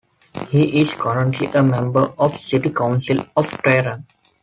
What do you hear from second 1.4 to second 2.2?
a member